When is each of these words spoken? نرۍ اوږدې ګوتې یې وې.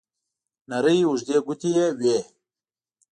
نرۍ 0.69 0.99
اوږدې 1.07 1.37
ګوتې 1.45 1.69
یې 1.77 1.87
وې. 1.99 2.17